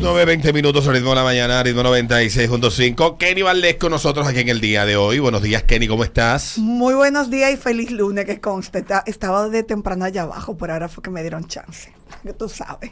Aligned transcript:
9.20 0.00 0.52
minutos, 0.52 0.86
ritmo 0.86 1.10
de 1.10 1.16
la 1.16 1.24
mañana, 1.24 1.62
ritmo 1.62 1.82
96.5. 1.82 3.16
Kenny 3.16 3.42
Valdés 3.42 3.76
con 3.76 3.90
nosotros 3.90 4.26
aquí 4.26 4.40
en 4.40 4.48
el 4.48 4.60
día 4.60 4.84
de 4.84 4.96
hoy. 4.96 5.18
Buenos 5.18 5.42
días, 5.42 5.62
Kenny, 5.62 5.86
¿cómo 5.86 6.04
estás? 6.04 6.58
Muy 6.58 6.94
buenos 6.94 7.30
días 7.30 7.52
y 7.52 7.56
feliz 7.56 7.90
lunes, 7.90 8.24
que 8.24 8.40
conste. 8.40 8.84
Estaba 9.06 9.48
de 9.48 9.62
temprano 9.62 10.04
allá 10.04 10.22
abajo, 10.22 10.56
pero 10.56 10.72
ahora 10.72 10.88
fue 10.88 11.02
que 11.02 11.10
me 11.10 11.20
dieron 11.20 11.46
chance. 11.46 11.92
Que 12.22 12.32
tú 12.32 12.48
sabes. 12.48 12.90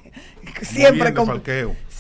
Siempre 0.61 1.15
con. 1.15 1.43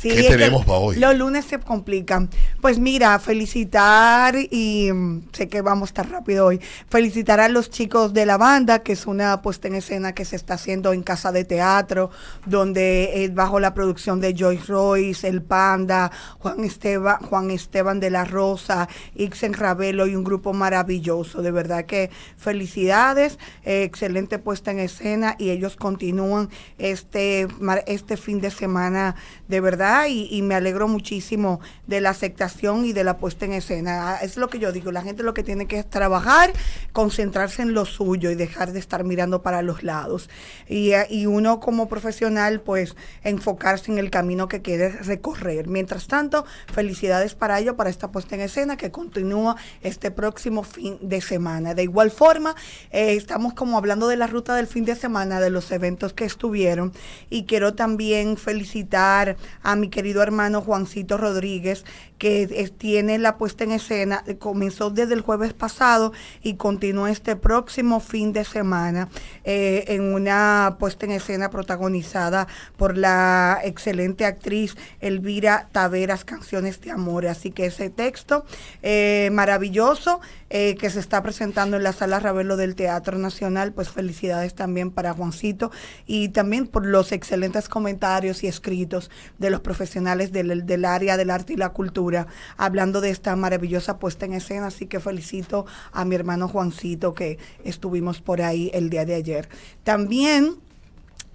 ¿Qué 0.03 0.25
tenemos 0.29 0.65
para 0.65 0.79
hoy? 0.79 0.97
Los 0.97 1.17
lunes 1.17 1.45
se 1.45 1.59
complican. 1.59 2.29
Pues 2.61 2.79
mira, 2.79 3.19
felicitar 3.19 4.35
y 4.51 4.91
mm, 4.93 5.29
sé 5.33 5.49
que 5.49 5.63
vamos 5.63 5.89
a 5.89 5.91
estar 5.91 6.11
rápido 6.11 6.47
hoy. 6.47 6.61
Felicitar 6.89 7.41
a 7.41 7.49
los 7.49 7.71
chicos 7.71 8.13
de 8.13 8.27
la 8.27 8.37
banda, 8.37 8.81
que 8.81 8.93
es 8.93 9.07
una 9.07 9.43
puesta 9.43 9.69
en 9.69 9.77
escena 9.77 10.13
que 10.13 10.25
se 10.25 10.37
está 10.37 10.55
haciendo 10.55 10.93
en 10.93 11.03
Casa 11.03 11.31
de 11.31 11.45
Teatro, 11.45 12.11
donde 12.47 13.25
es 13.25 13.35
bajo 13.35 13.61
la 13.61 13.75
producción 13.75 14.21
de 14.21 14.35
Joyce 14.37 14.65
Royce, 14.67 15.29
El 15.29 15.43
Panda, 15.43 16.11
Juan 16.39 16.65
Esteban, 16.65 17.19
Juan 17.21 17.51
Esteban 17.51 18.01
de 18.01 18.11
la 18.11 18.25
Rosa, 18.25 18.89
Ixen 19.15 19.55
Ravelo 19.55 20.07
y 20.07 20.17
un 20.17 20.25
grupo 20.25 20.53
maravilloso. 20.53 21.43
De 21.43 21.51
verdad 21.51 21.85
que 21.85 22.11
felicidades, 22.37 23.39
eh, 23.65 23.85
excelente 23.85 24.39
puesta 24.39 24.73
en 24.73 24.81
escena 24.81 25.37
y 25.39 25.51
ellos 25.51 25.77
continúan 25.77 26.49
este, 26.79 27.47
este 27.87 28.17
fin 28.17 28.41
de 28.41 28.51
semana 28.51 29.15
de 29.49 29.61
verdad 29.61 29.92
y, 30.09 30.43
me 30.43 30.55
alegro 30.55 30.89
muchísimo 30.89 31.61
de 31.87 32.01
la 32.01 32.11
aceptación 32.11 32.85
y 32.85 32.93
de 32.93 33.05
la 33.05 33.19
puesta 33.19 33.45
en 33.45 33.53
escena. 33.53 34.17
Es 34.23 34.37
lo 34.37 34.49
que 34.49 34.59
yo 34.59 34.73
digo, 34.73 34.91
la 34.93 35.03
gente 35.03 35.23
lo 35.23 35.35
que 35.35 35.43
tiene 35.43 35.67
que 35.67 35.79
es 35.79 35.89
trabajar, 35.89 36.53
concentrarse 36.93 37.63
en 37.63 37.75
lo 37.75 37.85
suyo 37.85 38.31
y 38.31 38.35
dejar 38.35 38.73
de 38.73 38.79
estar 38.79 39.05
mirando 39.05 39.43
para 39.43 39.63
los 39.63 39.83
lados. 39.83 40.29
Y, 40.69 40.93
y 41.11 41.27
uno 41.27 41.61
como 41.61 41.89
profesional, 41.89 42.61
pues 42.61 42.97
enfocarse 43.23 43.93
en 43.93 43.99
el 43.99 44.11
camino 44.11 44.49
que 44.49 44.63
quiere 44.63 44.89
recorrer. 44.89 45.69
Mientras 45.69 46.07
tanto, 46.07 46.45
felicidades 46.73 47.35
para 47.35 47.59
ello, 47.59 47.77
para 47.77 47.91
esta 47.91 48.11
puesta 48.11 48.35
en 48.35 48.43
escena 48.43 48.77
que 48.77 48.91
continúa 48.91 49.57
este 49.83 50.11
próximo 50.11 50.63
fin 50.63 50.99
de 51.01 51.21
semana. 51.21 51.75
De 51.75 51.83
igual 51.83 52.11
forma, 52.11 52.55
eh, 52.91 53.15
estamos 53.15 53.55
como 53.55 53.79
hablando 53.79 54.09
de 54.09 54.17
la 54.17 54.27
ruta 54.27 54.55
del 54.55 54.67
fin 54.67 54.85
de 54.85 54.97
semana, 54.97 55.41
de 55.41 55.51
los 55.51 55.71
eventos 55.73 56.13
que 56.13 56.25
estuvieron 56.25 56.93
y 57.31 57.45
quiero 57.45 57.75
también 57.75 58.37
felicitar 58.37 59.37
a 59.63 59.77
mi 59.83 59.89
querido 59.89 60.23
hermano 60.23 60.61
Juancito 60.61 61.17
Rodríguez, 61.17 61.85
que 62.17 62.73
tiene 62.79 63.19
la 63.19 63.37
puesta 63.37 63.65
en 63.65 63.73
escena, 63.73 64.23
comenzó 64.39 64.91
desde 64.91 65.15
el 65.15 65.23
jueves 65.23 65.55
pasado 65.55 66.13
y 66.41 66.55
continúa 66.55 67.11
este 67.11 67.35
próximo 67.35 67.99
fin 67.99 68.33
de 68.33 68.45
semana 68.45 69.09
eh, 69.43 69.87
en 69.89 70.15
una 70.15 70.77
puesta 70.79 71.05
en 71.05 71.11
escena 71.11 71.51
protagonizada 71.51 72.47
por 72.77 72.97
la 72.97 73.59
excelente 73.65 74.25
actriz 74.25 74.77
Elvira 75.01 75.69
Taveras, 75.73 76.25
Canciones 76.25 76.81
de 76.81 76.93
Amor. 76.93 77.27
Así 77.27 77.51
que 77.51 77.67
ese 77.67 77.91
texto 77.91 78.45
eh, 78.83 79.31
maravilloso 79.33 80.21
que 80.53 80.91
se 80.91 81.01
está 81.01 81.23
presentando 81.23 81.79
en 81.79 81.83
la 81.83 81.95
sala 81.95 82.21
Ravelo 82.21 82.59
del 82.59 82.75
Teatro 82.75 83.17
Nacional, 83.17 83.73
pues 83.73 83.89
felicidades 83.89 84.55
también 84.55 84.91
para 84.91 85.15
Juancito 85.15 85.71
y 86.07 86.29
también 86.29 86.67
por 86.67 86.85
los 86.85 87.11
excelentes 87.13 87.71
comentarios 87.71 88.45
y 88.45 88.49
escritos 88.49 89.11
de 89.39 89.49
los 89.49 89.61
profesionales 89.61 90.31
del, 90.31 90.67
del 90.67 90.85
área 90.85 91.17
del 91.17 91.31
arte 91.31 91.55
y 91.55 91.57
la 91.57 91.71
cultura 91.71 92.27
hablando 92.59 93.01
de 93.01 93.09
esta 93.09 93.35
maravillosa 93.35 93.99
puesta 93.99 94.27
en 94.27 94.35
escena. 94.35 94.67
Así 94.67 94.87
que 94.87 95.01
felicito 95.01 95.65
a 95.91 96.05
mi 96.05 96.17
hermano 96.17 96.49
Juancito 96.49 97.15
que 97.15 97.39
estuvimos 97.65 98.21
por 98.21 98.43
ahí 98.43 98.71
el 98.75 98.91
día 98.91 99.07
de 99.07 99.15
ayer. 99.15 99.49
También 99.85 100.59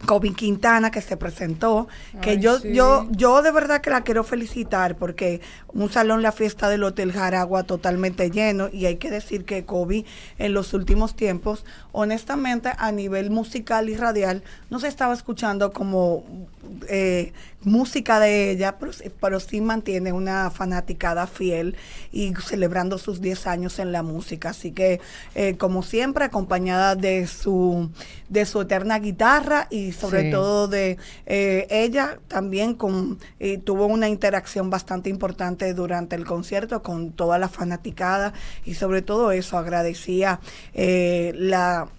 Kobe 0.05 0.33
Quintana 0.33 0.91
que 0.91 1.01
se 1.01 1.17
presentó, 1.17 1.87
que 2.21 2.37
yo, 2.37 2.61
yo, 2.63 3.07
yo 3.11 3.41
de 3.41 3.51
verdad 3.51 3.81
que 3.81 3.89
la 3.89 4.01
quiero 4.01 4.23
felicitar 4.23 4.95
porque 4.95 5.41
un 5.69 5.89
salón 5.89 6.21
La 6.21 6.31
Fiesta 6.31 6.69
del 6.69 6.83
Hotel 6.83 7.11
Jaragua 7.11 7.63
totalmente 7.63 8.29
lleno 8.29 8.69
y 8.71 8.85
hay 8.85 8.97
que 8.97 9.09
decir 9.09 9.43
que 9.43 9.65
Kobe 9.65 10.05
en 10.37 10.53
los 10.53 10.73
últimos 10.73 11.15
tiempos, 11.15 11.65
honestamente 11.91 12.71
a 12.77 12.91
nivel 12.91 13.31
musical 13.31 13.89
y 13.89 13.95
radial, 13.95 14.43
no 14.69 14.79
se 14.79 14.87
estaba 14.87 15.13
escuchando 15.13 15.73
como 15.73 16.46
eh, 16.89 17.33
música 17.63 18.19
de 18.19 18.51
ella, 18.51 18.77
pero, 18.79 18.91
pero, 19.19 19.39
sí 19.39 19.59
mantiene 19.59 20.13
una 20.13 20.49
fanaticada 20.51 21.27
fiel 21.27 21.75
y 22.11 22.33
celebrando 22.35 22.97
sus 22.97 23.19
10 23.19 23.47
años 23.47 23.79
en 23.79 23.91
la 23.91 24.03
música. 24.03 24.49
Así 24.49 24.71
que, 24.71 25.01
eh, 25.35 25.57
como 25.57 25.83
siempre, 25.83 26.23
acompañada 26.23 26.95
de 26.95 27.27
su, 27.27 27.89
de 28.29 28.45
su 28.45 28.61
eterna 28.61 28.99
guitarra 28.99 29.67
y 29.69 29.91
sobre 29.91 30.31
todo 30.31 30.67
de 30.67 30.97
eh, 31.25 31.67
ella 31.69 32.19
también 32.27 32.73
con, 32.73 33.19
tuvo 33.65 33.87
una 33.87 34.07
interacción 34.07 34.69
bastante 34.69 35.09
importante 35.09 35.73
durante 35.73 36.15
el 36.15 36.25
concierto 36.25 36.81
con 36.83 37.11
toda 37.11 37.37
la 37.37 37.49
fanaticada 37.49 38.33
y 38.65 38.75
sobre 38.75 39.01
todo 39.01 39.31
eso 39.31 39.57
agradecía 39.57 40.39
la 40.73 41.89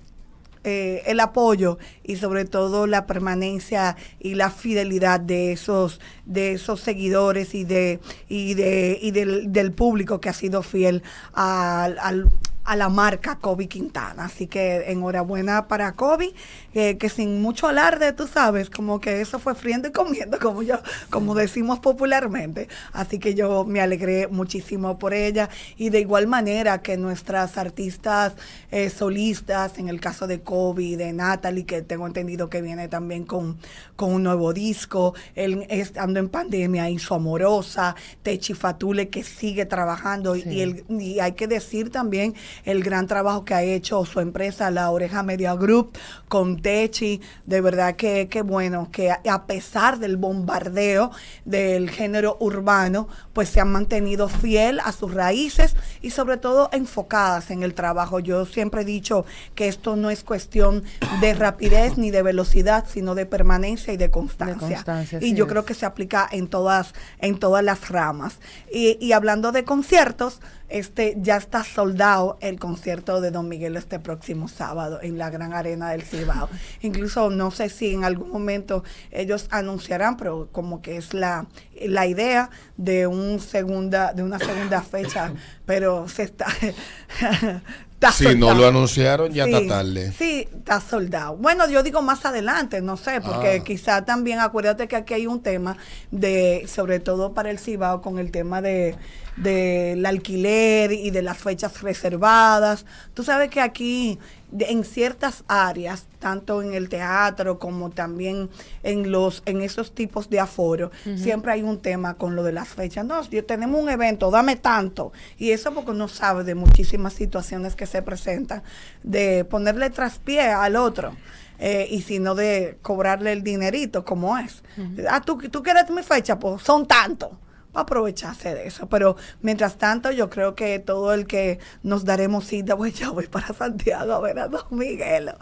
eh, 0.64 1.02
el 1.06 1.20
apoyo 1.20 1.78
y 2.02 2.16
sobre 2.16 2.44
todo 2.44 2.86
la 2.86 3.06
permanencia 3.06 3.96
y 4.18 4.34
la 4.34 4.50
fidelidad 4.50 5.20
de 5.20 5.52
esos 5.52 6.00
de 6.26 6.52
esos 6.52 6.80
seguidores 6.80 7.54
y 7.54 7.64
de 7.64 8.00
y 8.28 8.54
de 8.54 8.98
y 9.00 9.10
del, 9.10 9.52
del 9.52 9.72
público 9.72 10.20
que 10.20 10.28
ha 10.28 10.34
sido 10.34 10.62
fiel 10.62 11.02
al, 11.32 11.98
al 11.98 12.28
a 12.68 12.76
la 12.76 12.90
marca 12.90 13.36
Kobe 13.36 13.66
Quintana. 13.66 14.26
Así 14.26 14.46
que 14.46 14.90
enhorabuena 14.92 15.68
para 15.68 15.92
Kobe, 15.92 16.34
que 16.72 17.08
sin 17.08 17.40
mucho 17.40 17.66
alarde, 17.66 18.12
tú 18.12 18.26
sabes, 18.26 18.68
como 18.68 19.00
que 19.00 19.22
eso 19.22 19.38
fue 19.38 19.54
friendo 19.54 19.88
y 19.88 19.92
comiendo, 19.92 20.38
como 20.38 20.62
yo, 20.62 20.78
como 21.08 21.34
decimos 21.34 21.78
popularmente. 21.78 22.68
Así 22.92 23.18
que 23.18 23.34
yo 23.34 23.64
me 23.64 23.80
alegré 23.80 24.28
muchísimo 24.28 24.98
por 24.98 25.14
ella. 25.14 25.48
Y 25.78 25.88
de 25.88 26.00
igual 26.00 26.26
manera 26.26 26.82
que 26.82 26.98
nuestras 26.98 27.56
artistas 27.56 28.34
eh, 28.70 28.90
solistas, 28.90 29.78
en 29.78 29.88
el 29.88 29.98
caso 29.98 30.26
de 30.26 30.40
Kobe, 30.40 30.98
de 30.98 31.14
Natalie, 31.14 31.64
que 31.64 31.80
tengo 31.80 32.06
entendido 32.06 32.50
que 32.50 32.60
viene 32.60 32.88
también 32.88 33.24
con, 33.24 33.56
con 33.96 34.12
un 34.12 34.22
nuevo 34.22 34.52
disco, 34.52 35.14
él 35.34 35.66
estando 35.70 36.20
en 36.20 36.28
pandemia, 36.28 36.90
hizo 36.90 37.14
Amorosa, 37.14 37.96
Techi 38.22 38.52
Fatule, 38.52 39.08
que 39.08 39.22
sigue 39.22 39.64
trabajando. 39.64 40.36
Y, 40.36 40.60
el, 40.60 40.84
y 40.88 41.20
hay 41.20 41.32
que 41.32 41.46
decir 41.46 41.90
también 41.90 42.34
el 42.64 42.82
gran 42.82 43.06
trabajo 43.06 43.44
que 43.44 43.54
ha 43.54 43.62
hecho 43.62 44.04
su 44.04 44.20
empresa, 44.20 44.70
la 44.70 44.90
Oreja 44.90 45.22
Media 45.22 45.54
Group, 45.54 45.96
con 46.28 46.60
Techi. 46.60 47.20
De 47.46 47.60
verdad 47.60 47.96
que, 47.96 48.28
qué 48.28 48.42
bueno 48.42 48.88
que 48.92 49.10
a 49.10 49.46
pesar 49.46 49.98
del 49.98 50.16
bombardeo 50.16 51.10
del 51.44 51.90
género 51.90 52.36
urbano, 52.40 53.08
pues 53.32 53.48
se 53.48 53.60
han 53.60 53.72
mantenido 53.72 54.28
fiel 54.28 54.80
a 54.80 54.92
sus 54.92 55.14
raíces 55.14 55.76
y 56.02 56.10
sobre 56.10 56.36
todo 56.36 56.68
enfocadas 56.72 57.50
en 57.50 57.62
el 57.62 57.74
trabajo. 57.74 58.20
Yo 58.20 58.46
siempre 58.46 58.82
he 58.82 58.84
dicho 58.84 59.24
que 59.54 59.68
esto 59.68 59.96
no 59.96 60.10
es 60.10 60.24
cuestión 60.24 60.84
de 61.20 61.34
rapidez 61.34 61.98
ni 61.98 62.10
de 62.10 62.22
velocidad, 62.22 62.84
sino 62.88 63.14
de 63.14 63.26
permanencia 63.26 63.92
y 63.92 63.96
de 63.96 64.10
constancia. 64.10 64.84
y 65.20 65.34
yo 65.34 65.46
creo 65.46 65.64
que 65.64 65.74
se 65.74 65.86
aplica 65.86 66.28
en 66.30 66.48
todas, 66.48 66.94
en 67.18 67.38
todas 67.38 67.64
las 67.64 67.88
ramas. 67.88 68.38
Y, 68.72 68.98
y 69.04 69.12
hablando 69.12 69.52
de 69.52 69.64
conciertos, 69.64 70.40
este 70.68 71.16
ya 71.18 71.36
está 71.36 71.64
soldado 71.64 72.36
el 72.40 72.58
concierto 72.58 73.20
de 73.20 73.30
Don 73.30 73.48
Miguel 73.48 73.76
este 73.76 73.98
próximo 73.98 74.48
sábado 74.48 75.00
en 75.02 75.16
la 75.16 75.30
Gran 75.30 75.54
Arena 75.54 75.90
del 75.90 76.02
Cibao. 76.02 76.48
Incluso 76.82 77.30
no 77.30 77.50
sé 77.50 77.68
si 77.70 77.94
en 77.94 78.04
algún 78.04 78.30
momento 78.30 78.84
ellos 79.10 79.48
anunciarán, 79.50 80.16
pero 80.16 80.48
como 80.52 80.82
que 80.82 80.98
es 80.98 81.14
la, 81.14 81.46
la 81.80 82.06
idea 82.06 82.50
de 82.76 83.06
un 83.06 83.40
segunda 83.40 84.12
de 84.12 84.22
una 84.22 84.38
segunda 84.38 84.82
fecha, 84.82 85.32
pero 85.68 86.08
se 86.08 86.22
está 86.22 86.46
si 88.12 88.34
no 88.36 88.54
lo 88.54 88.66
anunciaron, 88.66 89.30
ya 89.34 89.44
está 89.44 89.66
tarde. 89.66 90.12
Sí, 90.16 90.48
está 90.50 90.80
soldado. 90.80 91.36
Bueno, 91.36 91.68
yo 91.68 91.82
digo 91.82 92.00
más 92.00 92.24
adelante, 92.24 92.80
no 92.80 92.96
sé, 92.96 93.20
porque 93.20 93.58
ah. 93.60 93.64
quizá 93.64 94.04
también, 94.06 94.40
acuérdate 94.40 94.88
que 94.88 94.96
aquí 94.96 95.12
hay 95.12 95.26
un 95.26 95.42
tema 95.42 95.76
de, 96.10 96.64
sobre 96.66 97.00
todo 97.00 97.34
para 97.34 97.50
el 97.50 97.58
Cibao, 97.58 98.00
con 98.00 98.18
el 98.18 98.30
tema 98.30 98.62
de 98.62 98.96
del 99.42 100.04
alquiler 100.04 100.92
y 100.92 101.10
de 101.10 101.22
las 101.22 101.38
fechas 101.38 101.82
reservadas. 101.82 102.84
Tú 103.14 103.22
sabes 103.22 103.50
que 103.50 103.60
aquí 103.60 104.18
en 104.58 104.84
ciertas 104.84 105.44
áreas, 105.46 106.06
tanto 106.18 106.62
en 106.62 106.74
el 106.74 106.88
teatro 106.88 107.58
como 107.58 107.90
también 107.90 108.48
en 108.82 109.12
los 109.12 109.42
en 109.46 109.60
esos 109.60 109.94
tipos 109.94 110.30
de 110.30 110.40
aforo, 110.40 110.90
siempre 111.16 111.52
hay 111.52 111.62
un 111.62 111.78
tema 111.78 112.14
con 112.14 112.34
lo 112.34 112.42
de 112.42 112.52
las 112.52 112.68
fechas. 112.68 113.04
No, 113.04 113.22
yo 113.28 113.44
tenemos 113.44 113.80
un 113.80 113.88
evento, 113.88 114.30
dame 114.30 114.56
tanto. 114.56 115.12
Y 115.36 115.50
eso 115.50 115.72
porque 115.72 115.92
uno 115.92 116.08
sabe 116.08 116.44
de 116.44 116.54
muchísimas 116.54 117.12
situaciones 117.12 117.76
que 117.76 117.86
se 117.86 118.02
presentan, 118.02 118.62
de 119.02 119.44
ponerle 119.44 119.90
traspié 119.90 120.42
al 120.50 120.76
otro. 120.76 121.14
Eh, 121.60 121.88
y 121.90 122.02
sino 122.02 122.36
de 122.36 122.78
cobrarle 122.82 123.32
el 123.32 123.42
dinerito 123.42 124.04
como 124.04 124.38
es. 124.38 124.62
Ah, 125.10 125.20
¿tú, 125.20 125.38
tú 125.50 125.60
quieres 125.60 125.90
mi 125.90 126.04
fecha, 126.04 126.38
pues 126.38 126.62
son 126.62 126.86
tantos 126.86 127.30
para 127.72 127.82
aprovecharse 127.82 128.54
de 128.54 128.66
eso. 128.66 128.88
Pero 128.88 129.16
mientras 129.42 129.76
tanto, 129.78 130.10
yo 130.10 130.30
creo 130.30 130.54
que 130.54 130.78
todo 130.78 131.12
el 131.14 131.26
que 131.26 131.58
nos 131.82 132.04
daremos 132.04 132.46
cita, 132.46 132.76
pues 132.76 132.94
ya 132.94 133.10
voy 133.10 133.26
para 133.26 133.52
Santiago 133.54 134.12
a 134.12 134.20
ver 134.20 134.38
a 134.38 134.48
Don 134.48 134.66
Miguelo. 134.70 135.32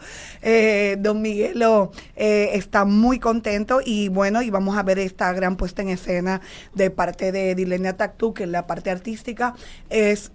Eh, 0.42 0.96
don 0.98 1.22
Miguelo 1.22 1.92
eh, 2.16 2.50
está 2.54 2.84
muy 2.84 3.18
contento 3.18 3.80
y 3.84 4.08
bueno, 4.08 4.42
y 4.42 4.50
vamos 4.50 4.76
a 4.76 4.82
ver 4.82 4.98
esta 4.98 5.32
gran 5.32 5.56
puesta 5.56 5.82
en 5.82 5.88
escena 5.88 6.40
de 6.74 6.90
parte 6.90 7.32
de 7.32 7.54
Dilenia 7.54 7.96
Tactú, 7.96 8.34
que 8.34 8.44
es 8.44 8.48
la 8.48 8.66
parte 8.66 8.90
artística, 8.90 9.54
es, 9.90 10.32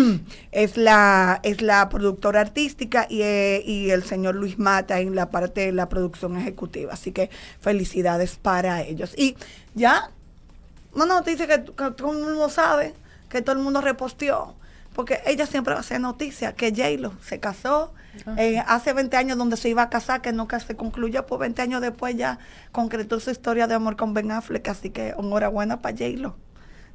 es, 0.52 0.76
la, 0.76 1.40
es 1.42 1.62
la 1.62 1.88
productora 1.88 2.40
artística 2.40 3.06
y, 3.08 3.22
eh, 3.22 3.62
y 3.64 3.90
el 3.90 4.04
señor 4.04 4.34
Luis 4.34 4.58
Mata 4.58 5.00
en 5.00 5.14
la 5.14 5.30
parte 5.30 5.62
de 5.62 5.72
la 5.72 5.88
producción 5.88 6.36
ejecutiva. 6.36 6.92
Así 6.92 7.12
que 7.12 7.30
felicidades 7.60 8.36
para 8.36 8.82
ellos. 8.82 9.14
Y 9.16 9.36
ya, 9.74 10.10
no, 10.94 11.06
no, 11.06 11.22
te 11.22 11.32
dice 11.32 11.46
que, 11.46 11.64
que 11.64 11.90
todo 11.90 12.12
el 12.12 12.18
mundo 12.18 12.48
sabe, 12.48 12.94
que 13.28 13.42
todo 13.42 13.56
el 13.56 13.62
mundo 13.62 13.80
reposteó, 13.80 14.54
porque 14.94 15.20
ella 15.26 15.46
siempre 15.46 15.74
va 15.74 15.78
a 15.78 15.80
hacer 15.80 16.00
noticia, 16.00 16.54
que 16.54 16.70
J-Lo 16.70 17.12
se 17.22 17.40
casó 17.40 17.92
eh, 18.38 18.62
hace 18.66 18.92
20 18.92 19.16
años 19.16 19.38
donde 19.38 19.56
se 19.56 19.68
iba 19.68 19.82
a 19.82 19.90
casar, 19.90 20.22
que 20.22 20.32
nunca 20.32 20.60
se 20.60 20.76
concluyó, 20.76 21.26
pues 21.26 21.40
20 21.40 21.62
años 21.62 21.80
después 21.80 22.16
ya 22.16 22.38
concretó 22.70 23.18
su 23.18 23.30
historia 23.30 23.66
de 23.66 23.74
amor 23.74 23.96
con 23.96 24.14
Ben 24.14 24.30
Affleck, 24.30 24.68
así 24.68 24.90
que 24.90 25.14
enhorabuena 25.18 25.82
para 25.82 25.96
J-Lo. 25.96 26.36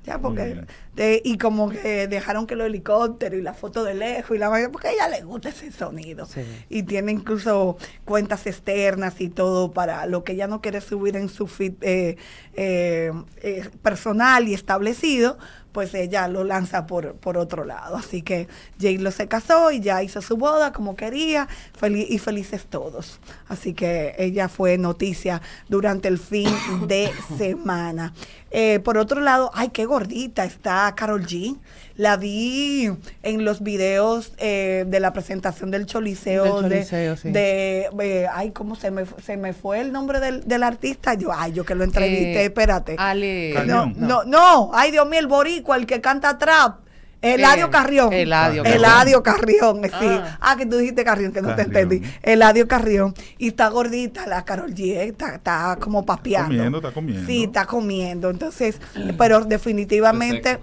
Ya, 0.05 0.17
porque, 0.17 0.63
de- 0.95 1.21
y 1.23 1.37
como 1.37 1.69
que 1.69 2.07
dejaron 2.07 2.47
que 2.47 2.55
los 2.55 2.65
helicópteros 2.67 3.37
y 3.37 3.43
la 3.43 3.53
foto 3.53 3.83
de 3.83 3.93
lejos 3.93 4.35
y 4.35 4.39
la 4.39 4.47
vaina, 4.49 4.69
porque 4.71 4.87
a 4.87 4.91
ella 4.91 5.07
le 5.09 5.21
gusta 5.21 5.49
ese 5.49 5.71
sonido. 5.71 6.25
Sí. 6.25 6.41
Y 6.69 6.83
tiene 6.83 7.11
incluso 7.11 7.77
cuentas 8.05 8.47
externas 8.47 9.19
y 9.21 9.29
todo 9.29 9.71
para 9.71 10.05
lo 10.07 10.23
que 10.23 10.31
ella 10.31 10.47
no 10.47 10.61
quiere 10.61 10.81
subir 10.81 11.15
en 11.17 11.29
su 11.29 11.47
feed 11.47 11.73
eh, 11.81 12.17
eh, 12.55 13.11
eh, 13.43 13.69
personal 13.83 14.47
y 14.47 14.53
establecido, 14.53 15.37
pues 15.71 15.93
ella 15.93 16.27
lo 16.27 16.43
lanza 16.43 16.87
por, 16.87 17.15
por 17.15 17.37
otro 17.37 17.65
lado. 17.65 17.95
Así 17.95 18.21
que 18.21 18.47
J-Lo 18.79 19.11
se 19.11 19.27
casó 19.27 19.71
y 19.71 19.79
ya 19.79 20.03
hizo 20.03 20.21
su 20.21 20.37
boda 20.37 20.71
como 20.71 20.95
quería, 20.95 21.47
feliz, 21.77 22.07
y 22.09 22.17
felices 22.19 22.65
todos. 22.65 23.19
Así 23.47 23.73
que 23.73 24.15
ella 24.17 24.49
fue 24.49 24.77
noticia 24.77 25.41
durante 25.67 26.07
el 26.07 26.17
fin 26.17 26.49
de 26.87 27.11
semana. 27.37 28.13
Eh, 28.51 28.79
por 28.79 28.97
otro 28.97 29.21
lado, 29.21 29.51
ay, 29.53 29.69
qué 29.69 29.85
gordita 29.85 30.43
está 30.45 30.93
Carol 30.95 31.25
G. 31.25 31.57
La 31.99 32.15
vi 32.15 32.89
en 33.23 33.43
los 33.43 33.61
videos 33.61 34.31
eh, 34.37 34.85
de 34.87 34.99
la 35.01 35.11
presentación 35.11 35.69
del 35.69 35.85
Choliseo. 35.85 36.61
Del 36.61 36.69
de- 36.69 36.75
Choliseo, 36.77 37.17
sí. 37.17 37.29
de, 37.31 37.89
eh, 38.01 38.25
ay, 38.33 38.51
¿cómo 38.51 38.77
se 38.77 38.89
me, 38.89 39.03
se 39.21 39.35
me 39.35 39.51
fue 39.51 39.81
el 39.81 39.91
nombre 39.91 40.21
del, 40.21 40.47
del 40.47 40.63
artista? 40.63 41.13
Yo, 41.15 41.31
ay, 41.35 41.51
yo 41.51 41.65
que 41.65 41.75
lo 41.75 41.83
entrevisté, 41.83 42.41
Eh, 42.41 42.45
espérate. 42.45 42.95
Ale. 42.97 43.53
no, 43.65 43.87
no, 43.97 44.23
no, 44.23 44.71
ay, 44.73 44.91
Dios 44.91 45.09
mío, 45.09 45.19
el 45.19 45.27
boricua, 45.27 45.75
el 45.75 45.85
que 45.85 45.99
canta 45.99 46.37
trap. 46.37 46.77
Eladio 47.21 47.65
Eh, 47.65 47.69
Carrión. 47.69 48.13
Eladio 48.13 48.63
Carrión. 48.63 48.77
Eladio 48.81 49.23
Carrión, 49.23 49.81
sí. 49.83 49.89
Ah. 50.07 50.37
Ah. 50.39 50.55
que 50.57 50.65
tú 50.65 50.77
dijiste 50.77 51.03
Carrión, 51.03 51.33
que 51.33 51.41
no 51.41 51.53
te 51.53 51.63
entendí. 51.63 52.01
Eladio 52.23 52.65
Carrión. 52.65 53.13
Y 53.37 53.49
está 53.49 53.67
gordita 53.67 54.25
la 54.25 54.45
Carol 54.45 54.73
G, 54.73 54.93
eh, 54.95 55.03
está, 55.09 55.35
está 55.35 55.77
como 55.81 56.05
papeando. 56.05 56.47
comiendo, 56.47 56.77
está 56.77 56.91
comiendo. 56.93 57.27
Sí, 57.27 57.43
está 57.43 57.65
comiendo. 57.65 58.29
Entonces, 58.29 58.79
pero 59.17 59.41
definitivamente... 59.43 60.59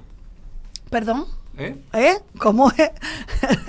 ¿Perdón? 0.90 1.26
¿Eh? 1.58 1.74
¿Eh? 1.94 2.14
¿Cómo 2.38 2.70
es? 2.70 2.90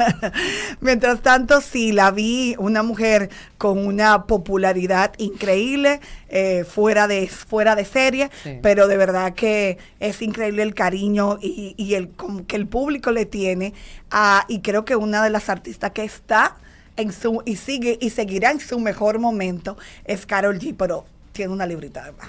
Mientras 0.82 1.22
tanto, 1.22 1.62
sí, 1.62 1.94
la 1.94 2.12
vi 2.12 2.54
una 2.60 2.84
mujer 2.84 3.30
con 3.58 3.86
una 3.88 4.26
popularidad 4.26 5.14
increíble, 5.18 6.02
eh, 6.28 6.66
fuera, 6.66 7.08
de, 7.08 7.28
fuera 7.28 7.76
de 7.76 7.86
serie, 7.86 8.30
Sí. 8.44 8.60
pero 8.62 8.88
de 8.90 8.98
verdad 8.98 9.34
que 9.34 9.78
es 10.02 10.22
increíble 10.22 10.64
el 10.64 10.74
cariño 10.74 11.40
y, 11.42 11.76
y 11.78 11.94
el 11.96 12.10
que 12.46 12.58
el 12.58 12.68
público 12.68 13.12
le 13.12 13.26
tiene. 13.26 13.74
a- 14.12 14.46
y 14.50 14.60
creo 14.60 14.84
que 14.86 14.96
una 14.98 15.24
de 15.24 15.30
las 15.30 15.48
artistas 15.50 15.92
que 15.92 16.04
está 16.04 16.58
en 16.98 17.12
su 17.14 17.42
y 17.46 17.56
sigue 17.56 17.98
y 18.02 18.10
seguirá 18.10 18.52
en 18.52 18.60
su 18.60 18.80
mejor 18.80 19.20
momento 19.20 19.78
es 20.06 20.26
Carol 20.26 20.60
G, 20.60 20.76
pero 20.78 21.06
tiene 21.32 21.54
una 21.54 21.66
librita 21.66 22.04
de 22.04 22.12
más. 22.14 22.28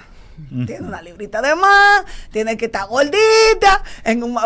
Tiene 0.65 0.87
una 0.87 1.01
librita 1.01 1.41
de 1.41 1.55
más, 1.55 2.05
tiene 2.31 2.57
que 2.57 2.65
estar 2.65 2.87
gordita. 2.87 3.83
En 4.03 4.23
un, 4.23 4.37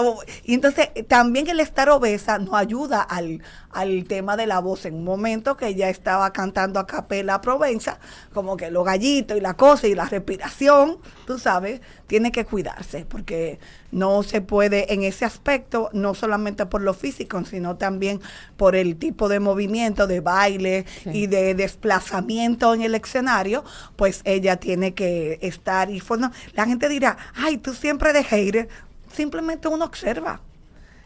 y 0.43 0.53
entonces 0.53 0.89
también 1.07 1.47
el 1.47 1.59
estar 1.59 1.89
obesa 1.89 2.39
nos 2.39 2.53
ayuda 2.55 3.01
al, 3.01 3.41
al 3.71 4.05
tema 4.05 4.35
de 4.37 4.47
la 4.47 4.59
voz. 4.59 4.85
En 4.85 4.95
un 4.95 5.03
momento 5.03 5.55
que 5.57 5.67
ella 5.67 5.89
estaba 5.89 6.31
cantando 6.33 6.79
a 6.79 6.87
capela 6.87 7.41
Provenza, 7.41 7.99
como 8.33 8.57
que 8.57 8.71
los 8.71 8.85
gallitos 8.85 9.37
y 9.37 9.41
la 9.41 9.55
cosa 9.55 9.87
y 9.87 9.95
la 9.95 10.05
respiración, 10.05 10.97
tú 11.25 11.37
sabes, 11.39 11.81
tiene 12.07 12.31
que 12.31 12.45
cuidarse 12.45 13.05
porque 13.05 13.59
no 13.91 14.23
se 14.23 14.41
puede 14.41 14.93
en 14.93 15.03
ese 15.03 15.25
aspecto, 15.25 15.89
no 15.93 16.13
solamente 16.15 16.65
por 16.65 16.81
lo 16.81 16.93
físico, 16.93 17.43
sino 17.45 17.77
también 17.77 18.19
por 18.57 18.75
el 18.75 18.97
tipo 18.97 19.29
de 19.29 19.39
movimiento, 19.39 20.07
de 20.07 20.19
baile 20.19 20.85
Sí. 21.03 21.09
y 21.13 21.27
de 21.27 21.53
desplazamiento 21.55 22.73
en 22.73 22.81
el 22.81 22.95
escenario, 22.95 23.63
pues 23.95 24.21
ella 24.23 24.57
tiene 24.57 24.93
que 24.93 25.37
estar 25.41 25.82
forma- 25.99 26.31
la 26.53 26.65
gente 26.65 26.89
dirá, 26.89 27.17
ay, 27.35 27.57
tú 27.57 27.73
siempre 27.73 28.13
de 28.13 28.23
hater, 28.23 28.69
simplemente 29.13 29.67
uno 29.67 29.85
observa. 29.85 30.41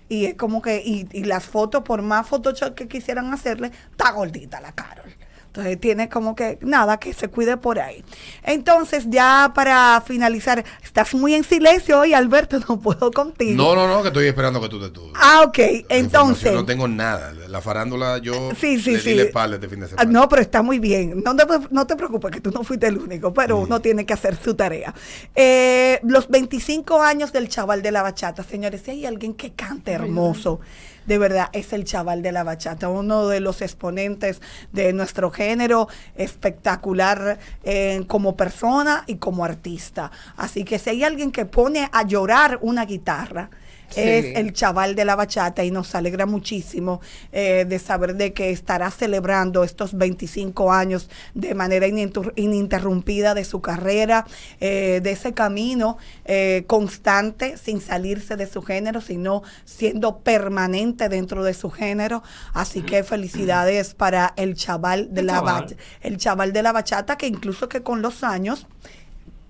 Y 0.09 0.25
es 0.25 0.35
como 0.35 0.61
que, 0.61 0.81
y, 0.85 1.07
y 1.11 1.25
las 1.25 1.45
fotos, 1.45 1.83
por 1.83 2.01
más 2.01 2.27
Photoshop 2.27 2.75
que 2.75 2.87
quisieran 2.87 3.33
hacerle, 3.33 3.71
está 3.91 4.11
gordita 4.11 4.61
la 4.61 4.71
Carol. 4.71 5.13
Entonces 5.57 5.79
tiene 5.81 6.07
como 6.07 6.35
que 6.35 6.59
nada, 6.61 6.99
que 6.99 7.13
se 7.13 7.29
cuide 7.29 7.57
por 7.57 7.79
ahí. 7.79 8.03
Entonces, 8.43 9.05
ya 9.09 9.51
para 9.55 10.01
finalizar, 10.05 10.63
estás 10.83 11.15
muy 11.15 11.33
en 11.33 11.43
silencio 11.43 11.99
hoy, 11.99 12.13
Alberto, 12.13 12.59
no 12.69 12.79
puedo 12.79 13.11
contigo. 13.11 13.55
No, 13.55 13.73
no, 13.75 13.87
no, 13.87 14.01
que 14.03 14.09
estoy 14.09 14.27
esperando 14.27 14.61
que 14.61 14.69
tú 14.69 14.79
te 14.79 14.89
tú. 14.91 15.11
Ah, 15.15 15.41
ok. 15.47 15.57
Entonces. 15.89 16.53
No 16.53 16.63
tengo 16.65 16.87
nada. 16.87 17.33
La 17.47 17.59
farándula 17.61 18.19
yo 18.19 18.51
Sí, 18.59 18.79
sí, 18.79 18.91
le 18.91 18.99
sí. 18.99 19.09
di 19.11 19.15
la 19.15 19.23
espalda 19.23 19.55
este 19.55 19.67
fin 19.67 19.79
de 19.79 19.85
Ah, 19.87 19.89
semana. 19.89 20.11
No, 20.11 20.29
pero 20.29 20.43
está 20.43 20.61
muy 20.61 20.77
bien. 20.77 21.23
No 21.23 21.35
te, 21.35 21.43
no 21.71 21.87
te 21.87 21.95
preocupes 21.95 22.31
que 22.31 22.41
tú 22.41 22.51
no 22.51 22.63
fuiste 22.63 22.85
el 22.87 22.97
único, 22.99 23.33
pero 23.33 23.57
Mm. 23.57 23.61
uno 23.63 23.81
tiene 23.81 24.05
que 24.05 24.13
hacer 24.13 24.35
su 24.35 24.53
tarea. 24.53 24.93
Eh, 25.35 25.99
los 26.03 26.27
25 26.29 27.01
años 27.01 27.33
del 27.33 27.49
chaval 27.49 27.81
de 27.81 27.91
la 27.91 28.03
bachata, 28.03 28.43
señores, 28.43 28.81
si 28.85 28.91
hay 28.91 29.05
alguien 29.07 29.33
que 29.33 29.53
cante 29.53 29.91
hermoso, 29.91 30.59
de 31.07 31.17
verdad, 31.17 31.49
es 31.53 31.73
el 31.73 31.85
chaval 31.85 32.21
de 32.21 32.31
la 32.31 32.43
bachata, 32.43 32.89
uno 32.89 33.27
de 33.27 33.39
los 33.39 33.61
exponentes 33.61 34.41
de 34.71 34.93
nuestro 34.93 35.31
género, 35.31 35.87
espectacular 36.15 37.39
eh, 37.63 38.03
como 38.07 38.35
persona 38.35 39.03
y 39.07 39.15
como 39.15 39.43
artista. 39.43 40.11
Así 40.35 40.63
que 40.63 40.77
si 40.77 40.91
hay 40.91 41.03
alguien 41.03 41.31
que 41.31 41.45
pone 41.45 41.89
a 41.91 42.03
llorar 42.03 42.59
una 42.61 42.85
guitarra, 42.85 43.49
Sí. 43.89 44.01
es 44.01 44.37
el 44.37 44.53
chaval 44.53 44.95
de 44.95 45.05
la 45.05 45.15
bachata 45.15 45.63
y 45.63 45.71
nos 45.71 45.95
alegra 45.95 46.25
muchísimo 46.25 46.99
eh, 47.31 47.65
de 47.67 47.79
saber 47.79 48.15
de 48.15 48.33
que 48.33 48.51
estará 48.51 48.91
celebrando 48.91 49.63
estos 49.63 49.97
25 49.97 50.71
años 50.73 51.09
de 51.33 51.53
manera 51.55 51.87
ininter- 51.87 52.33
ininterrumpida 52.35 53.33
de 53.33 53.45
su 53.45 53.61
carrera, 53.61 54.25
eh, 54.59 54.99
de 55.01 55.11
ese 55.11 55.33
camino 55.33 55.97
eh, 56.25 56.63
constante, 56.67 57.57
sin 57.57 57.79
salirse 57.81 58.35
de 58.35 58.47
su 58.47 58.61
género, 58.61 58.99
sino 59.01 59.41
siendo 59.65 60.19
permanente 60.19 61.09
dentro 61.09 61.43
de 61.43 61.53
su 61.53 61.69
género. 61.71 62.23
Así 62.53 62.81
que 62.81 63.03
felicidades 63.03 63.93
para 63.93 64.33
el 64.35 64.55
chaval 64.55 65.13
de 65.13 65.21
El 65.21 65.27
la 65.27 65.33
chaval. 65.33 65.61
bachata, 65.63 65.81
el 66.01 66.17
chaval 66.17 66.53
de 66.53 66.63
la 66.63 66.71
bachata 66.73 67.17
que 67.17 67.27
incluso 67.27 67.69
que 67.69 67.83
con 67.83 68.01
los 68.01 68.23
años 68.23 68.67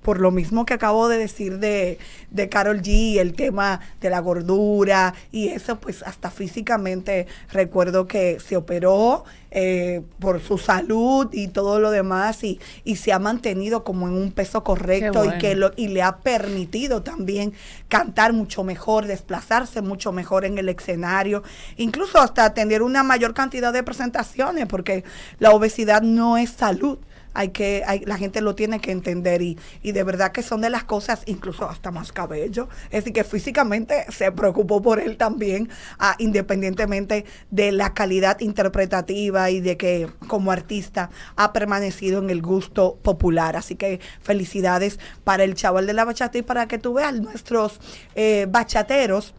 por 0.07 0.21
lo 0.21 0.31
mismo 0.31 0.65
que 0.65 0.73
acabo 0.73 1.09
de 1.09 1.17
decir 1.17 1.59
de, 1.59 1.97
de 2.31 2.47
Carol 2.47 2.81
G, 2.81 3.17
el 3.19 3.33
tema 3.33 3.81
de 3.99 4.09
la 4.09 4.21
gordura 4.21 5.13
y 5.33 5.49
eso, 5.49 5.81
pues 5.81 6.01
hasta 6.01 6.31
físicamente 6.31 7.27
recuerdo 7.51 8.07
que 8.07 8.39
se 8.39 8.55
operó 8.55 9.25
eh, 9.51 10.01
por 10.19 10.39
su 10.39 10.57
salud 10.59 11.27
y 11.33 11.49
todo 11.49 11.81
lo 11.81 11.91
demás 11.91 12.41
y, 12.45 12.57
y 12.85 12.95
se 12.95 13.11
ha 13.11 13.19
mantenido 13.19 13.83
como 13.83 14.07
en 14.07 14.13
un 14.13 14.31
peso 14.31 14.63
correcto 14.63 15.25
y 15.25 15.37
que 15.39 15.55
lo, 15.55 15.73
y 15.75 15.89
le 15.89 16.03
ha 16.03 16.19
permitido 16.19 17.03
también 17.03 17.51
cantar 17.89 18.31
mucho 18.31 18.63
mejor, 18.63 19.07
desplazarse 19.07 19.81
mucho 19.81 20.13
mejor 20.13 20.45
en 20.45 20.57
el 20.57 20.69
escenario, 20.69 21.43
incluso 21.75 22.17
hasta 22.21 22.53
tener 22.53 22.81
una 22.81 23.03
mayor 23.03 23.33
cantidad 23.33 23.73
de 23.73 23.83
presentaciones, 23.83 24.67
porque 24.67 25.03
la 25.39 25.51
obesidad 25.51 26.01
no 26.01 26.37
es 26.37 26.51
salud 26.51 26.97
hay 27.37 27.49
que 27.49 27.83
hay, 27.85 27.99
la 28.05 28.17
gente 28.17 28.41
lo 28.41 28.55
tiene 28.55 28.79
que 28.79 28.91
entender 28.91 29.43
y, 29.43 29.59
y 29.83 29.91
de 29.91 30.03
verdad 30.03 30.31
que 30.31 30.41
son 30.41 30.59
de 30.61 30.71
las 30.71 30.83
cosas 30.83 31.21
incluso 31.27 31.69
hasta 31.69 31.91
más 31.91 32.11
cabello. 32.11 32.67
Es 32.85 33.03
decir 33.03 33.13
que 33.13 33.23
físicamente 33.23 34.05
se 34.09 34.31
preocupó 34.31 34.81
por 34.81 34.99
él 34.99 35.17
también 35.17 35.69
ah, 35.99 36.15
independientemente 36.17 37.25
de 37.51 37.71
la 37.71 37.93
calidad 37.93 38.39
interpretativa 38.39 39.51
y 39.51 39.61
de 39.61 39.77
que 39.77 40.09
como 40.27 40.51
artista 40.51 41.11
ha 41.35 41.53
permanecido 41.53 42.19
en 42.19 42.31
el 42.31 42.41
gusto 42.41 42.97
popular. 43.03 43.55
Así 43.55 43.75
que 43.75 43.99
felicidades 44.21 44.99
para 45.23 45.43
el 45.43 45.53
chaval 45.53 45.85
de 45.85 45.93
la 45.93 46.05
bachata 46.05 46.39
y 46.39 46.41
para 46.41 46.67
que 46.67 46.79
tú 46.79 46.93
veas 46.93 47.13
nuestros 47.19 47.79
eh, 48.15 48.47
bachateros 48.49 49.35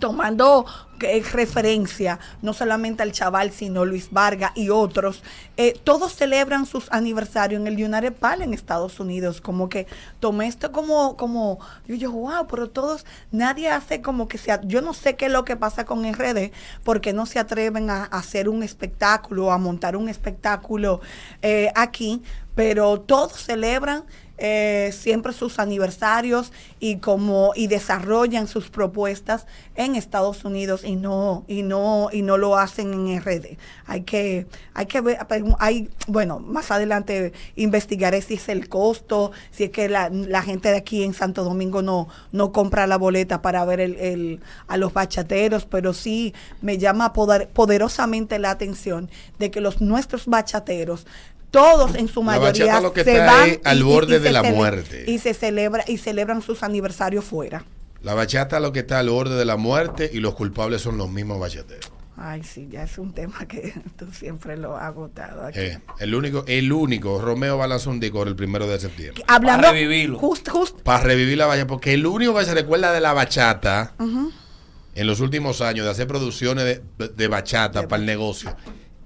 tomando 0.00 0.66
es 1.00 1.32
referencia 1.32 2.18
no 2.42 2.52
solamente 2.52 3.02
al 3.02 3.12
chaval, 3.12 3.52
sino 3.52 3.84
Luis 3.84 4.08
Vargas 4.10 4.52
y 4.54 4.70
otros, 4.70 5.22
eh, 5.56 5.78
todos 5.84 6.14
celebran 6.14 6.66
sus 6.66 6.90
aniversarios 6.92 7.60
en 7.60 7.66
el 7.66 7.74
United 7.74 8.12
Palace 8.12 8.44
en 8.44 8.54
Estados 8.54 9.00
Unidos. 9.00 9.40
Como 9.40 9.68
que 9.68 9.86
tomé 10.20 10.46
esto 10.46 10.72
como, 10.72 11.16
como, 11.16 11.58
yo 11.86 11.96
digo, 11.96 12.12
wow, 12.12 12.46
pero 12.48 12.70
todos, 12.70 13.04
nadie 13.32 13.68
hace 13.70 14.00
como 14.00 14.28
que 14.28 14.38
sea, 14.38 14.60
yo 14.62 14.80
no 14.80 14.94
sé 14.94 15.16
qué 15.16 15.26
es 15.26 15.32
lo 15.32 15.44
que 15.44 15.56
pasa 15.56 15.84
con 15.84 16.04
RD, 16.04 16.52
porque 16.82 17.12
no 17.12 17.26
se 17.26 17.38
atreven 17.38 17.90
a, 17.90 18.04
a 18.04 18.18
hacer 18.18 18.48
un 18.48 18.62
espectáculo, 18.62 19.52
a 19.52 19.58
montar 19.58 19.96
un 19.96 20.08
espectáculo 20.08 21.00
eh, 21.42 21.70
aquí, 21.74 22.22
pero 22.54 23.00
todos 23.00 23.32
celebran 23.32 24.04
eh, 24.36 24.90
siempre 24.92 25.32
sus 25.32 25.60
aniversarios 25.60 26.52
y 26.80 26.96
como 26.96 27.52
y 27.54 27.68
desarrollan 27.68 28.48
sus 28.48 28.68
propuestas 28.68 29.46
en 29.76 29.94
Estados 29.94 30.44
Unidos 30.44 30.83
y 30.84 30.96
no 30.96 31.44
y 31.48 31.62
no 31.62 32.08
y 32.12 32.22
no 32.22 32.36
lo 32.38 32.56
hacen 32.56 32.92
en 33.08 33.20
RD. 33.22 33.56
Hay 33.86 34.02
que 34.02 34.46
hay 34.74 34.86
que 34.86 35.00
ver 35.00 35.18
hay 35.58 35.88
bueno 36.06 36.38
más 36.40 36.70
adelante 36.70 37.32
investigaré 37.56 38.20
si 38.22 38.34
es 38.34 38.48
el 38.48 38.68
costo, 38.68 39.32
si 39.50 39.64
es 39.64 39.70
que 39.70 39.88
la, 39.88 40.08
la 40.10 40.42
gente 40.42 40.70
de 40.70 40.76
aquí 40.76 41.02
en 41.02 41.14
Santo 41.14 41.44
Domingo 41.44 41.82
no 41.82 42.08
no 42.32 42.52
compra 42.52 42.86
la 42.86 42.96
boleta 42.98 43.42
para 43.42 43.64
ver 43.64 43.80
el, 43.80 43.96
el 43.96 44.40
a 44.68 44.76
los 44.76 44.92
bachateros, 44.92 45.64
pero 45.66 45.92
sí 45.92 46.34
me 46.62 46.78
llama 46.78 47.12
poder, 47.12 47.48
poderosamente 47.48 48.38
la 48.38 48.50
atención 48.50 49.10
de 49.38 49.50
que 49.50 49.60
los 49.60 49.80
nuestros 49.80 50.26
bachateros 50.26 51.06
todos 51.50 51.94
en 51.94 52.08
su 52.08 52.20
La 52.20 52.26
mayoría 52.40 52.64
bachata 52.66 52.80
lo 52.80 52.92
que 52.92 53.04
se 53.04 53.18
van 53.18 53.60
al 53.62 53.78
y- 53.78 53.82
borde 53.82 54.16
y 54.16 54.18
de 54.18 54.32
la 54.32 54.42
muerte. 54.42 55.04
y 55.06 55.18
se 55.20 55.34
celebra 55.34 55.84
y 55.86 55.98
celebran 55.98 56.42
sus 56.42 56.64
aniversarios 56.64 57.24
fuera. 57.24 57.64
La 58.04 58.12
bachata 58.12 58.60
lo 58.60 58.70
que 58.70 58.80
está 58.80 58.98
al 58.98 59.08
borde 59.08 59.34
de 59.34 59.46
la 59.46 59.56
muerte 59.56 60.10
y 60.12 60.20
los 60.20 60.34
culpables 60.34 60.82
son 60.82 60.98
los 60.98 61.10
mismos 61.10 61.40
bachateros. 61.40 61.90
Ay, 62.18 62.42
sí, 62.44 62.68
ya 62.70 62.84
es 62.84 62.98
un 62.98 63.14
tema 63.14 63.48
que 63.48 63.72
tú 63.96 64.12
siempre 64.12 64.58
lo 64.58 64.76
has 64.76 64.84
agotado 64.84 65.46
aquí. 65.46 65.58
Eh, 65.58 65.78
el 66.00 66.14
único, 66.14 66.44
el 66.46 66.70
único, 66.70 67.18
Romeo 67.18 67.56
va 67.56 67.64
a 67.64 67.68
lanzar 67.68 67.94
un 67.94 68.00
disco 68.00 68.22
el 68.24 68.36
primero 68.36 68.66
de 68.66 68.78
septiembre. 68.78 69.24
Hablando 69.26 69.62
Para 69.62 69.72
revivirlo. 69.72 70.18
just, 70.18 70.48
just, 70.50 70.80
Para 70.82 71.02
revivir 71.02 71.38
la 71.38 71.46
bachata, 71.46 71.66
porque 71.66 71.94
el 71.94 72.04
único 72.04 72.36
que 72.36 72.44
se 72.44 72.52
recuerda 72.52 72.92
de 72.92 73.00
la 73.00 73.14
bachata 73.14 73.94
en 73.98 75.06
los 75.06 75.20
últimos 75.20 75.62
años, 75.62 75.86
de 75.86 75.90
hacer 75.90 76.06
producciones 76.06 76.64
de, 76.64 77.08
de 77.08 77.28
bachata 77.28 77.80
De 77.80 77.88
para 77.88 78.00
el 78.00 78.06
negocio, 78.06 78.54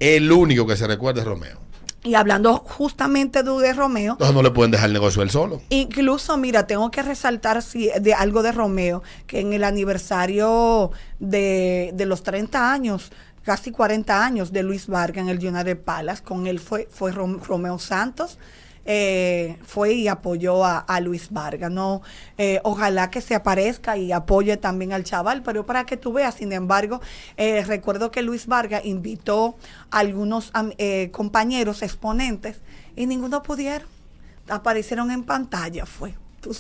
el 0.00 0.31
único 0.33 0.67
que 0.67 0.76
se 0.76 0.88
recuerda 0.88 1.21
es 1.21 1.26
Romeo. 1.26 1.61
Y 2.09 2.15
hablando 2.15 2.57
justamente 2.67 3.43
de, 3.43 3.50
de 3.53 3.73
Romeo, 3.73 4.12
Entonces 4.15 4.35
no 4.35 4.43
le 4.43 4.50
pueden 4.50 4.71
dejar 4.71 4.87
el 4.88 4.93
negocio 4.95 5.23
él 5.23 5.31
solo. 5.31 5.61
Incluso, 5.71 6.37
mira, 6.37 6.67
tengo 6.67 6.91
que 6.91 7.03
resaltar 7.03 7.62
si, 7.62 7.91
de 8.00 8.15
algo 8.15 8.43
de 8.43 8.53
Romeo, 8.53 9.03
que 9.27 9.41
en 9.41 9.53
el 9.53 9.62
aniversario 9.65 10.91
de, 11.19 11.91
de 11.95 12.07
los 12.07 12.23
30 12.23 12.73
años, 12.73 13.11
casi 13.45 13.71
40 13.71 14.25
años 14.25 14.53
de 14.53 14.62
Luis 14.62 14.87
Vargas 14.87 15.23
en 15.23 15.29
el 15.29 15.38
United 15.47 15.79
Palace, 15.79 16.23
con 16.23 16.47
él 16.47 16.59
fue, 16.61 16.88
fue 16.91 17.12
Rom- 17.12 17.41
Romeo 17.43 17.79
Santos. 17.79 18.38
Eh, 18.90 19.59
fue 19.66 19.92
y 19.92 20.09
apoyó 20.09 20.64
a, 20.64 21.00
Luis 21.00 21.30
Vargas, 21.30 21.71
no, 21.71 22.00
Eh, 22.38 22.59
ojalá 22.64 23.11
que 23.11 23.21
se 23.21 23.35
aparezca 23.35 23.99
y 23.99 24.12
apoye 24.12 24.57
también 24.57 24.95
al 24.95 25.04
chaval, 25.04 25.42
pero 25.42 25.66
para 25.66 25.85
que 25.85 25.99
tú 25.99 26.14
veas, 26.14 26.37
sin 26.37 26.52
embargo, 26.52 27.00
eh, 27.37 27.62
recuerdo 27.66 28.11
que 28.11 28.23
Luis 28.23 28.47
Vargas 28.47 28.87
invitó 28.87 29.57
a 29.90 29.99
algunos 29.99 30.52
eh, 30.78 31.11
compañeros 31.12 31.83
exponentes 31.83 32.61
y 32.97 33.07
ninguno 33.07 33.42
pudieron 33.42 33.87
aparecieron 34.49 35.11
en 35.11 35.25
pantalla 35.25 35.85
fue. 35.85 36.14
Tú, 36.40 36.57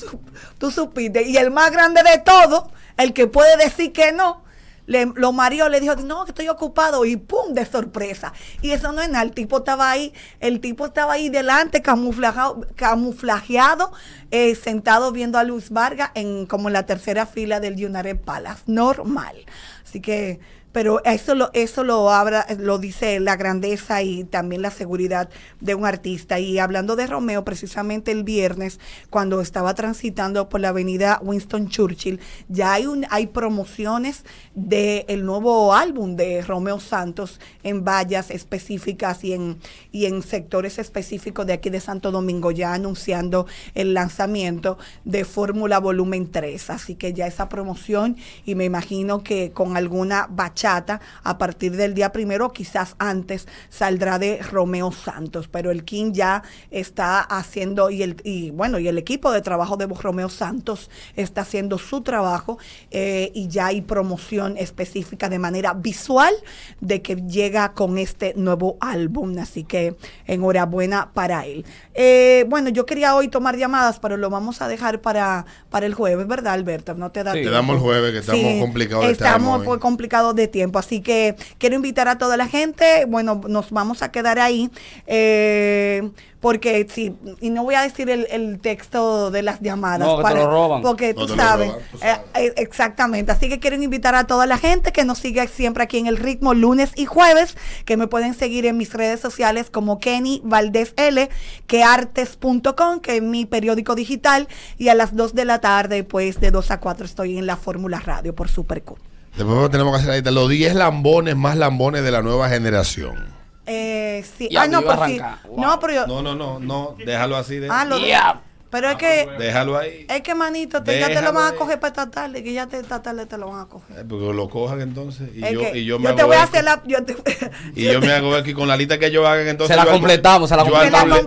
tú 0.58 0.70
supiste. 0.70 1.22
Y 1.22 1.38
el 1.38 1.50
más 1.50 1.70
grande 1.70 2.02
de 2.02 2.18
todos, 2.18 2.64
el 2.98 3.14
que 3.14 3.26
puede 3.26 3.56
decir 3.56 3.92
que 3.92 4.12
no, 4.12 4.42
lo 4.88 5.32
mareó, 5.32 5.68
le 5.68 5.80
dijo, 5.80 5.94
no, 5.96 6.24
que 6.24 6.30
estoy 6.30 6.48
ocupado 6.48 7.04
y 7.04 7.16
pum, 7.16 7.52
de 7.52 7.66
sorpresa. 7.66 8.32
Y 8.62 8.70
eso 8.70 8.92
no 8.92 9.02
es 9.02 9.08
nada, 9.08 9.22
el 9.22 9.32
tipo 9.32 9.58
estaba 9.58 9.90
ahí, 9.90 10.12
el 10.40 10.60
tipo 10.60 10.86
estaba 10.86 11.14
ahí 11.14 11.28
delante, 11.28 11.82
camuflajado, 11.82 12.66
camuflajeado, 12.74 13.92
eh, 14.30 14.54
sentado 14.54 15.12
viendo 15.12 15.38
a 15.38 15.44
Luis 15.44 15.70
Vargas 15.70 16.10
en 16.14 16.46
como 16.46 16.68
en 16.68 16.72
la 16.72 16.86
tercera 16.86 17.26
fila 17.26 17.60
del 17.60 17.74
United 17.74 18.18
Palace, 18.20 18.62
normal. 18.66 19.36
Así 19.84 20.00
que 20.00 20.40
pero 20.78 21.02
eso 21.04 21.34
lo 21.34 21.50
eso 21.54 21.82
lo 21.82 22.08
habla, 22.12 22.46
lo 22.56 22.78
dice 22.78 23.18
la 23.18 23.34
grandeza 23.34 24.00
y 24.04 24.22
también 24.22 24.62
la 24.62 24.70
seguridad 24.70 25.28
de 25.58 25.74
un 25.74 25.84
artista. 25.84 26.38
Y 26.38 26.60
hablando 26.60 26.94
de 26.94 27.08
Romeo 27.08 27.44
precisamente 27.44 28.12
el 28.12 28.22
viernes 28.22 28.78
cuando 29.10 29.40
estaba 29.40 29.74
transitando 29.74 30.48
por 30.48 30.60
la 30.60 30.68
avenida 30.68 31.18
Winston 31.20 31.68
Churchill 31.68 32.20
ya 32.48 32.74
hay 32.74 32.86
un 32.86 33.06
hay 33.10 33.26
promociones 33.26 34.22
del 34.54 35.24
nuevo 35.26 35.74
álbum 35.74 36.14
de 36.14 36.42
Romeo 36.42 36.78
Santos 36.78 37.40
en 37.64 37.84
vallas 37.84 38.30
específicas 38.30 39.24
y 39.24 39.32
en 39.32 39.58
y 39.90 40.06
en 40.06 40.22
sectores 40.22 40.78
específicos 40.78 41.44
de 41.44 41.54
aquí 41.54 41.70
de 41.70 41.80
Santo 41.80 42.12
Domingo 42.12 42.52
ya 42.52 42.72
anunciando 42.72 43.48
el 43.74 43.94
lanzamiento 43.94 44.78
de 45.04 45.24
Fórmula 45.24 45.80
Volumen 45.80 46.30
3 46.30 46.70
así 46.70 46.94
que 46.94 47.12
ya 47.14 47.26
esa 47.26 47.48
promoción 47.48 48.16
y 48.44 48.54
me 48.54 48.64
imagino 48.64 49.24
que 49.24 49.50
con 49.50 49.76
alguna 49.76 50.28
bachata 50.30 50.67
a 50.76 51.38
partir 51.38 51.76
del 51.76 51.94
día 51.94 52.12
primero, 52.12 52.52
quizás 52.52 52.94
antes, 52.98 53.48
saldrá 53.70 54.18
de 54.18 54.38
Romeo 54.42 54.92
Santos. 54.92 55.48
Pero 55.48 55.70
el 55.70 55.84
King 55.84 56.12
ya 56.12 56.42
está 56.70 57.20
haciendo, 57.20 57.90
y 57.90 58.02
el 58.02 58.16
y 58.24 58.50
bueno, 58.50 58.78
y 58.78 58.88
el 58.88 58.98
equipo 58.98 59.32
de 59.32 59.40
trabajo 59.40 59.76
de 59.76 59.86
Romeo 59.86 60.28
Santos 60.28 60.90
está 61.16 61.42
haciendo 61.42 61.78
su 61.78 62.02
trabajo 62.02 62.58
eh, 62.90 63.30
y 63.34 63.48
ya 63.48 63.66
hay 63.66 63.82
promoción 63.82 64.56
específica 64.58 65.28
de 65.28 65.38
manera 65.38 65.74
visual 65.74 66.34
de 66.80 67.00
que 67.00 67.16
llega 67.16 67.72
con 67.72 67.98
este 67.98 68.34
nuevo 68.36 68.76
álbum. 68.80 69.38
Así 69.38 69.64
que 69.64 69.96
enhorabuena 70.26 71.12
para 71.14 71.46
él. 71.46 71.64
Eh, 71.94 72.44
bueno, 72.48 72.68
yo 72.68 72.84
quería 72.84 73.14
hoy 73.14 73.28
tomar 73.28 73.56
llamadas, 73.56 74.00
pero 74.00 74.16
lo 74.16 74.28
vamos 74.30 74.60
a 74.60 74.68
dejar 74.68 75.00
para, 75.00 75.46
para 75.70 75.86
el 75.86 75.94
jueves, 75.94 76.26
¿verdad, 76.26 76.54
Alberto? 76.54 76.94
No 76.94 77.10
te 77.10 77.24
da 77.24 77.32
Sí. 77.38 77.44
Te 77.44 77.50
damos 77.50 77.76
el 77.76 77.82
jueves 77.82 78.12
que 78.12 78.18
estamos 78.18 78.40
Sí, 78.40 78.60
complicados 78.60 79.04
de 79.04 79.12
Estamos 79.12 79.64
pues, 79.64 79.80
complicados 79.80 80.34
de 80.34 80.47
tiempo, 80.48 80.78
así 80.78 81.00
que 81.00 81.36
quiero 81.58 81.76
invitar 81.76 82.08
a 82.08 82.18
toda 82.18 82.36
la 82.36 82.48
gente. 82.48 83.04
Bueno, 83.06 83.40
nos 83.48 83.70
vamos 83.70 84.02
a 84.02 84.10
quedar 84.10 84.38
ahí. 84.38 84.70
eh, 85.06 86.10
porque 86.40 86.86
sí, 86.88 87.16
y 87.40 87.50
no 87.50 87.64
voy 87.64 87.74
a 87.74 87.82
decir 87.82 88.08
el, 88.08 88.28
el 88.30 88.60
texto 88.60 89.32
de 89.32 89.42
las 89.42 89.60
llamadas. 89.60 90.06
No, 90.06 90.18
que 90.18 90.24
te 90.28 90.34
lo 90.36 90.48
roban. 90.48 90.82
Porque 90.82 91.12
No 91.12 91.26
tú 91.26 91.34
sabes. 91.34 91.66
roban, 91.72 91.82
tú 91.90 91.98
sabes. 91.98 92.20
eh, 92.36 92.52
exactamente. 92.58 93.32
Así 93.32 93.48
que 93.48 93.58
quiero 93.58 93.74
invitar 93.82 94.14
a 94.14 94.22
toda 94.24 94.46
la 94.46 94.56
gente 94.56 94.92
que 94.92 95.04
nos 95.04 95.18
siga 95.18 95.44
siempre 95.48 95.82
aquí 95.82 95.98
en 95.98 96.06
el 96.06 96.16
ritmo 96.16 96.54
lunes 96.54 96.92
y 96.94 97.06
jueves, 97.06 97.56
que 97.84 97.96
me 97.96 98.06
pueden 98.06 98.34
seguir 98.34 98.66
en 98.66 98.76
mis 98.76 98.92
redes 98.92 99.18
sociales 99.18 99.68
como 99.68 99.98
Kenny 99.98 100.40
Valdés 100.44 100.94
L, 100.96 101.28
queartes.com, 101.66 103.00
que 103.00 103.16
es 103.16 103.22
mi 103.22 103.44
periódico 103.44 103.96
digital, 103.96 104.46
y 104.78 104.90
a 104.90 104.94
las 104.94 105.16
2 105.16 105.34
de 105.34 105.44
la 105.44 105.60
tarde, 105.60 106.04
pues 106.04 106.38
de 106.38 106.52
2 106.52 106.70
a 106.70 106.78
4 106.78 107.04
estoy 107.04 107.36
en 107.36 107.46
la 107.46 107.56
Fórmula 107.56 107.98
Radio 107.98 108.32
por 108.34 108.48
Super 108.48 108.82
Q. 108.82 108.96
Después 109.38 109.70
tenemos 109.70 109.92
que 109.94 109.98
hacer 109.98 110.10
ahorita 110.10 110.30
los 110.32 110.48
10 110.48 110.74
lambones 110.74 111.36
más 111.36 111.56
lambones 111.56 112.02
de 112.02 112.10
la 112.10 112.22
nueva 112.22 112.48
generación. 112.48 113.36
Eh, 113.66 114.24
sí. 114.36 114.48
Ah, 114.56 114.66
no, 114.66 114.82
pues 114.82 114.96
sí. 114.96 115.02
arrancar. 115.20 115.38
Wow. 115.48 115.60
No, 115.60 115.80
pero 115.80 115.92
yo. 115.94 116.06
No, 116.06 116.22
no, 116.22 116.34
no, 116.34 116.58
no, 116.58 116.96
déjalo 117.04 117.36
así. 117.36 117.56
De, 117.58 117.68
Ah, 117.70 117.84
lo 117.84 117.98
Ya. 117.98 118.42
Pero 118.70 118.90
es 118.90 118.96
que. 118.96 119.26
déjalo 119.38 119.78
ahí. 119.78 120.04
Es 120.10 120.20
que, 120.20 120.34
manito, 120.34 120.82
te- 120.82 121.00
ya 121.00 121.06
te 121.08 121.22
lo 121.22 121.32
van 121.32 121.46
a 121.46 121.48
ahí. 121.50 121.56
coger 121.56 121.80
para 121.80 121.88
esta 121.90 122.10
tarde, 122.10 122.42
que 122.44 122.52
ya 122.52 122.66
te, 122.66 122.78
esta 122.78 123.00
tarde 123.00 123.24
te 123.24 123.38
lo 123.38 123.48
van 123.48 123.60
a 123.60 123.64
coger. 123.66 123.98
Eh, 124.00 124.04
Porque 124.06 124.26
lo 124.34 124.50
cojan 124.50 124.82
entonces. 124.82 125.30
Y 125.34 125.42
Es 125.42 125.52
yo, 125.52 125.60
y 125.74 125.84
yo 125.86 125.96
yo 125.96 125.98
me 126.00 126.12
te 126.12 126.20
hago 126.20 126.28
voy 126.28 126.36
a 126.36 126.42
hacer 126.42 126.64
la. 126.64 126.82
Yo 126.84 127.02
te, 127.02 127.16
Y 127.74 127.84
yo 127.84 127.98
me 128.00 128.12
hago 128.12 128.34
aquí 128.34 128.52
con 128.52 128.68
la 128.68 128.76
lista 128.76 128.98
que 128.98 129.06
ellos 129.06 129.24
hagan 129.26 129.48
entonces. 129.48 129.74
Se 129.74 129.80
la 129.82 129.86
yo 129.86 129.92
completamos, 129.92 130.50
se 130.50 130.56
la 130.56 130.64
yo 130.66 130.70
completamos. 130.72 131.18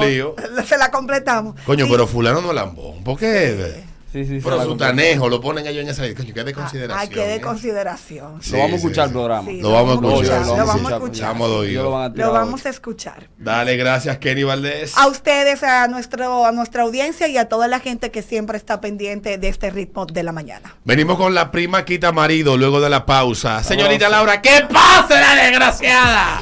Se 0.66 0.78
la 0.78 0.90
completamos. 0.90 1.54
Coño, 1.64 1.84
Sí. 1.84 1.90
pero 1.92 2.06
fulano 2.08 2.40
no 2.40 2.48
es 2.48 2.54
lambón. 2.56 3.04
¿Por 3.04 3.18
qué? 3.18 3.84
Sí, 4.12 4.24
sí, 4.24 4.40
Pero 4.42 4.64
su 4.64 4.76
tanejo 4.76 5.28
lo 5.28 5.40
ponen 5.40 5.64
ellos 5.66 5.84
en 5.84 5.88
esa. 5.88 6.02
Coño, 6.14 6.34
qué 6.34 6.42
de 6.42 6.50
Ah, 6.50 6.54
consideración. 6.54 6.98
Hay 6.98 7.08
que 7.08 7.20
de 7.20 7.34
¿eh? 7.36 7.40
consideración. 7.40 8.42
Sí, 8.42 8.50
Lo 8.52 8.58
vamos 8.58 8.72
a 8.72 8.76
escuchar 8.76 9.06
el 9.06 9.12
programa. 9.12 9.50
Lo 9.52 9.70
vamos 9.70 9.90
a 9.90 9.94
escuchar. 9.94 10.46
Lo 10.46 10.56
vamos 10.56 10.92
a 10.92 10.94
escuchar. 10.96 11.36
Lo 12.16 12.32
vamos 12.32 12.66
a 12.66 12.68
escuchar. 12.70 13.28
Dale, 13.38 13.76
gracias, 13.76 14.18
Kenny 14.18 14.42
Valdés. 14.42 14.96
A 14.96 15.06
ustedes, 15.06 15.62
a 15.62 15.86
nuestro, 15.86 16.44
a 16.44 16.50
nuestra 16.50 16.82
audiencia 16.82 17.28
y 17.28 17.36
a 17.38 17.48
toda 17.48 17.68
la 17.68 17.78
gente 17.78 18.10
que 18.10 18.22
siempre 18.22 18.56
está 18.56 18.80
pendiente 18.80 19.38
de 19.38 19.48
este 19.48 19.70
ritmo 19.70 20.06
de 20.06 20.22
la 20.24 20.32
mañana. 20.32 20.74
Venimos 20.84 21.16
con 21.16 21.32
la 21.34 21.52
prima 21.52 21.84
quita 21.84 22.10
marido 22.10 22.56
luego 22.56 22.80
de 22.80 22.90
la 22.90 23.06
pausa. 23.06 23.62
Señorita 23.62 24.08
Laura, 24.08 24.42
¿qué 24.42 24.66
pasa 24.72 25.20
la 25.20 25.34
desgraciada? 25.44 26.40